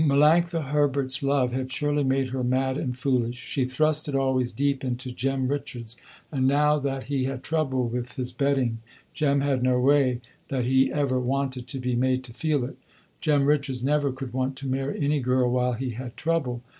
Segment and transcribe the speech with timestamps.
[0.07, 3.35] Melanctha Herbert's love had surely made her mad and foolish.
[3.37, 5.95] She thrust it always deep into Jem Richards
[6.31, 8.79] and now that he had trouble with his betting,
[9.13, 12.77] Jem had no way that he ever wanted to be made to feel it.
[13.19, 16.63] Jem Richards never could want to marry any girl while he had trouble.